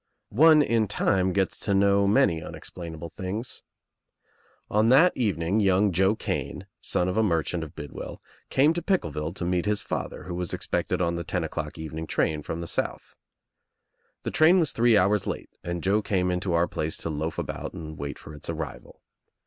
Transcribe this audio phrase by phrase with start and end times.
[0.29, 3.61] One in time gets to know many unexplalnable things.
[4.67, 8.19] On that evening young Joe Kane, son of a merchant of Bidwell,
[8.49, 12.07] came to Piekleville to meet his father, who was expected on the ten o'clock evening
[12.07, 13.15] train from the South,
[14.23, 17.75] The train was three hours late and Joe came into our place to loaf about
[17.75, 19.01] and to wait for its arrival.